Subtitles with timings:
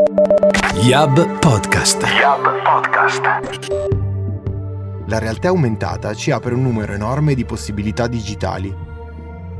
[0.00, 2.02] Yab Podcast.
[2.02, 3.20] Yab Podcast.
[5.08, 8.74] La realtà aumentata ci apre un numero enorme di possibilità digitali.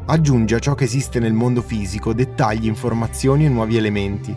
[0.07, 4.35] Aggiunge a ciò che esiste nel mondo fisico dettagli, informazioni e nuovi elementi.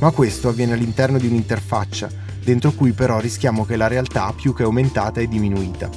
[0.00, 2.08] Ma questo avviene all'interno di un'interfaccia,
[2.42, 5.88] dentro cui però rischiamo che la realtà più che aumentata è diminuita.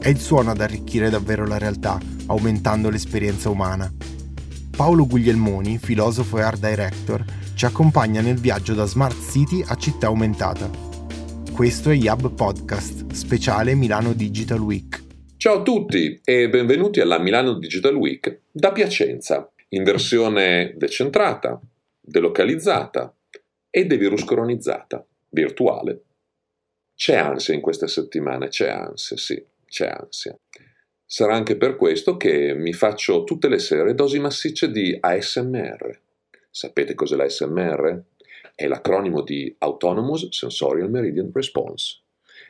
[0.00, 3.88] È il suono ad arricchire davvero la realtà, aumentando l'esperienza umana.
[4.76, 10.08] Paolo Guglielmoni, filosofo e art director, ci accompagna nel viaggio da Smart City a città
[10.08, 10.68] aumentata.
[11.50, 15.02] Questo è Yab Podcast, speciale Milano Digital Week.
[15.38, 21.58] Ciao a tutti e benvenuti alla Milano Digital Week da Piacenza, in versione decentrata,
[21.98, 23.14] delocalizzata
[23.70, 26.02] e deviruscoronizzata, virtuale.
[26.94, 30.36] C'è ansia in queste settimane, c'è ansia, sì, c'è ansia.
[31.06, 36.00] Sarà anche per questo che mi faccio tutte le sere dosi massicce di ASMR
[36.56, 38.02] Sapete cos'è l'ASMR?
[38.54, 42.00] È l'acronimo di Autonomous Sensorial Meridian Response.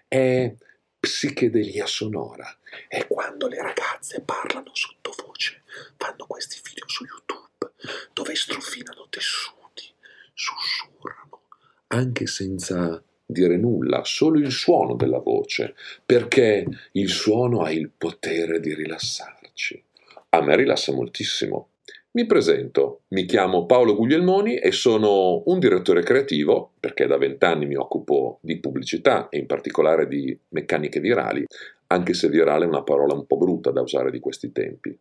[0.07, 0.55] È
[0.97, 2.57] psichedelia sonora.
[2.87, 5.63] È quando le ragazze parlano sottovoce,
[5.97, 7.73] fanno questi video su YouTube
[8.13, 9.93] dove strofinano tessuti,
[10.33, 11.43] sussurrano,
[11.89, 13.03] anche senza
[13.37, 19.83] dire nulla, solo il suono della voce, perché il suono ha il potere di rilassarci.
[20.31, 21.69] A me rilassa moltissimo.
[22.13, 27.77] Mi presento, mi chiamo Paolo Guglielmoni e sono un direttore creativo, perché da vent'anni mi
[27.77, 31.45] occupo di pubblicità e in particolare di meccaniche virali,
[31.89, 34.99] anche se virale è una parola un po' brutta da usare di questi tempi.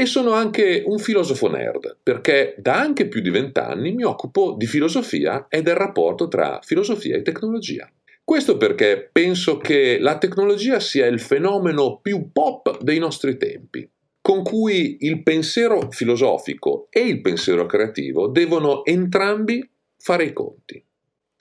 [0.00, 4.66] E sono anche un filosofo nerd, perché da anche più di vent'anni mi occupo di
[4.66, 7.90] filosofia e del rapporto tra filosofia e tecnologia.
[8.22, 14.44] Questo perché penso che la tecnologia sia il fenomeno più pop dei nostri tempi con
[14.44, 20.80] cui il pensiero filosofico e il pensiero creativo devono entrambi fare i conti.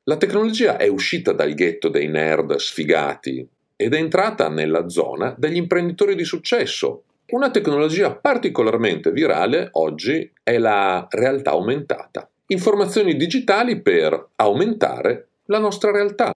[0.05, 5.57] La tecnologia è uscita dal ghetto dei nerd sfigati ed è entrata nella zona degli
[5.57, 7.03] imprenditori di successo.
[7.29, 12.29] Una tecnologia particolarmente virale oggi è la realtà aumentata.
[12.47, 16.31] Informazioni digitali per aumentare la nostra realtà,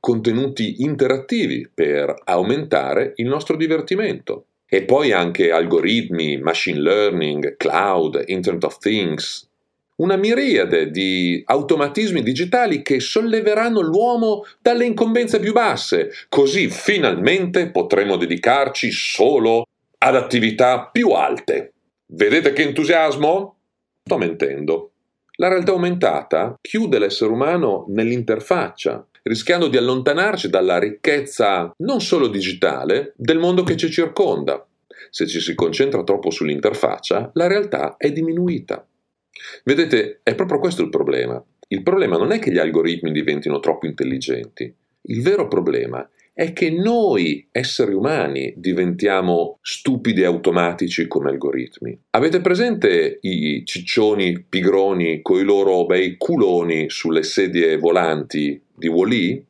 [0.00, 8.64] contenuti interattivi per aumentare il nostro divertimento, e poi anche algoritmi, machine learning, cloud, Internet
[8.64, 9.48] of Things,
[9.96, 18.16] una miriade di automatismi digitali che solleveranno l'uomo dalle incombenze più basse, così finalmente potremo
[18.16, 19.66] dedicarci solo
[20.02, 21.74] ad attività più alte.
[22.06, 23.56] Vedete che entusiasmo?
[24.02, 24.90] Sto mentendo.
[25.36, 33.12] La realtà aumentata chiude l'essere umano nell'interfaccia, rischiando di allontanarci dalla ricchezza non solo digitale
[33.16, 34.66] del mondo che ci circonda.
[35.08, 38.84] Se ci si concentra troppo sull'interfaccia, la realtà è diminuita.
[39.62, 41.42] Vedete, è proprio questo il problema.
[41.68, 44.74] Il problema non è che gli algoritmi diventino troppo intelligenti.
[45.02, 51.98] Il vero problema è che noi, esseri umani, diventiamo stupidi e automatici come algoritmi.
[52.10, 59.44] Avete presente i ciccioni pigroni coi loro bei culoni sulle sedie volanti di Wall-E?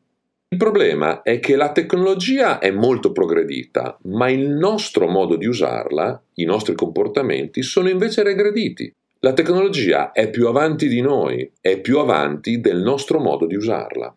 [0.49, 6.23] Il problema è che la tecnologia è molto progredita, ma il nostro modo di usarla,
[6.35, 8.93] i nostri comportamenti, sono invece regrediti.
[9.21, 14.15] La tecnologia è più avanti di noi, è più avanti del nostro modo di usarla.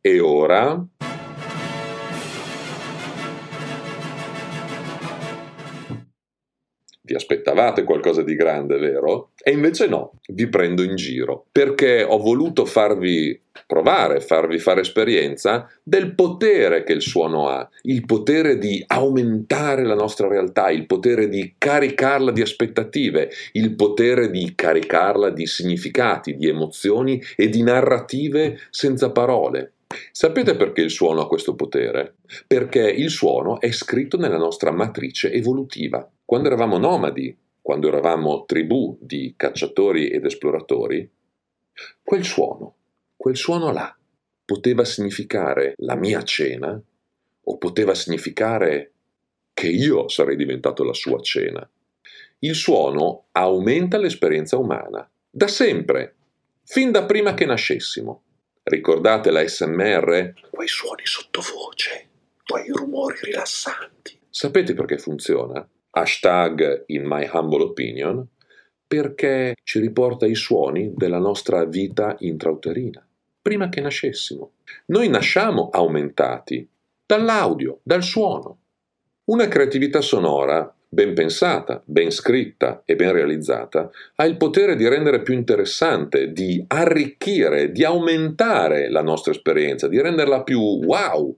[0.00, 0.86] E ora...
[7.08, 9.30] Vi aspettavate qualcosa di grande, vero?
[9.42, 15.66] E invece no, vi prendo in giro, perché ho voluto farvi provare, farvi fare esperienza
[15.82, 21.30] del potere che il suono ha, il potere di aumentare la nostra realtà, il potere
[21.30, 28.58] di caricarla di aspettative, il potere di caricarla di significati, di emozioni e di narrative
[28.68, 29.72] senza parole.
[30.12, 32.16] Sapete perché il suono ha questo potere?
[32.46, 36.06] Perché il suono è scritto nella nostra matrice evolutiva.
[36.28, 41.10] Quando eravamo nomadi, quando eravamo tribù di cacciatori ed esploratori,
[42.02, 42.74] quel suono,
[43.16, 43.96] quel suono là,
[44.44, 46.78] poteva significare la mia cena
[47.44, 48.92] o poteva significare
[49.54, 51.66] che io sarei diventato la sua cena.
[52.40, 56.14] Il suono aumenta l'esperienza umana, da sempre,
[56.64, 58.22] fin da prima che nascessimo.
[58.64, 60.34] Ricordate la SMR?
[60.50, 62.08] Quei suoni sottovoce,
[62.46, 64.20] quei rumori rilassanti.
[64.28, 65.66] Sapete perché funziona?
[65.90, 68.26] Hashtag in my humble opinion,
[68.86, 73.06] perché ci riporta i suoni della nostra vita intrauterina,
[73.42, 74.52] prima che nascessimo.
[74.86, 76.66] Noi nasciamo aumentati
[77.04, 78.58] dall'audio, dal suono.
[79.24, 85.22] Una creatività sonora ben pensata, ben scritta e ben realizzata, ha il potere di rendere
[85.22, 91.36] più interessante, di arricchire, di aumentare la nostra esperienza, di renderla più wow.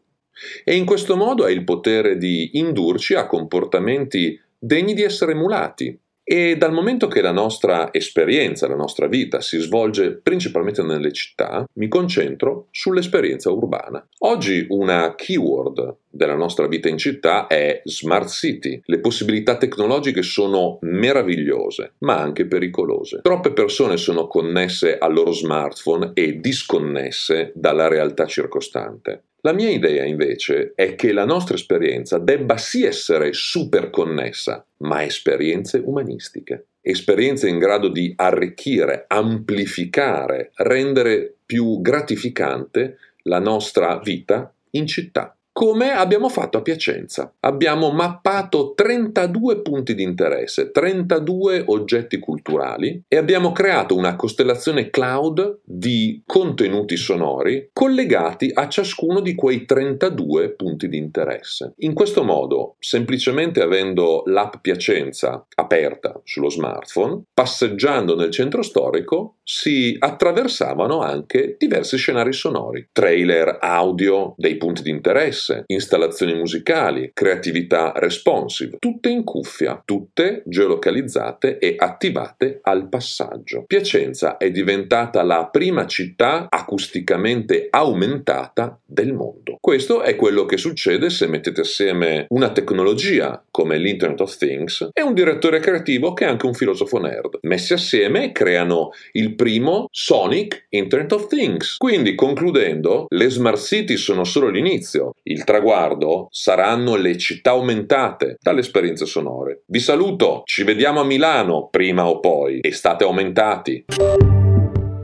[0.65, 5.99] E in questo modo ha il potere di indurci a comportamenti degni di essere emulati,
[6.31, 11.65] e dal momento che la nostra esperienza, la nostra vita si svolge principalmente nelle città,
[11.73, 14.07] mi concentro sull'esperienza urbana.
[14.19, 18.81] Oggi una keyword della nostra vita in città è smart city.
[18.85, 23.23] Le possibilità tecnologiche sono meravigliose, ma anche pericolose.
[23.23, 29.25] Troppe persone sono connesse al loro smartphone e disconnesse dalla realtà circostante.
[29.43, 35.03] La mia idea invece è che la nostra esperienza debba sì essere super connessa, ma
[35.03, 44.87] esperienze umanistiche, esperienze in grado di arricchire, amplificare, rendere più gratificante la nostra vita in
[44.87, 47.35] città come abbiamo fatto a Piacenza.
[47.41, 55.61] Abbiamo mappato 32 punti di interesse, 32 oggetti culturali e abbiamo creato una costellazione cloud
[55.65, 61.75] di contenuti sonori collegati a ciascuno di quei 32 punti di interesse.
[61.79, 69.97] In questo modo, semplicemente avendo l'app Piacenza aperta sullo smartphone, passeggiando nel centro storico, si
[69.99, 77.93] attraversavano anche diversi scenari sonori, trailer audio dei punti di interesse, diverse, installazioni musicali, creatività
[77.97, 83.65] responsive, tutte in cuffia, tutte geolocalizzate e attivate al passaggio.
[83.67, 89.57] Piacenza è diventata la prima città acusticamente aumentata del mondo.
[89.61, 95.03] Questo è quello che succede se mettete assieme una tecnologia come l'Internet of Things e
[95.03, 97.39] un direttore creativo che è anche un filosofo nerd.
[97.43, 101.77] Messi assieme creano il primo Sonic Internet of Things.
[101.77, 105.15] Quindi, concludendo, le smart city sono solo l'inizio.
[105.31, 109.63] Il traguardo saranno le città aumentate dalle esperienze sonore.
[109.67, 113.85] Vi saluto, ci vediamo a Milano prima o poi e state aumentati.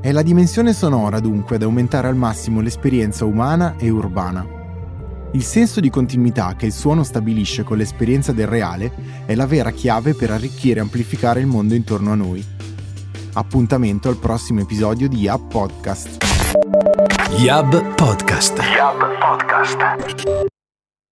[0.00, 4.44] È la dimensione sonora dunque ad aumentare al massimo l'esperienza umana e urbana.
[5.30, 8.92] Il senso di continuità che il suono stabilisce con l'esperienza del reale
[9.26, 12.44] è la vera chiave per arricchire e amplificare il mondo intorno a noi.
[13.34, 16.35] Appuntamento al prossimo episodio di Yab Podcast.
[17.34, 18.54] Yab Podcast.
[18.76, 20.55] Yab Podcast.